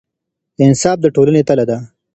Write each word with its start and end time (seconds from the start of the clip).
انصاف 0.65 0.97
د 1.01 1.05
ټولنې 1.15 1.41
تله 1.49 1.63
ده. 1.69 1.77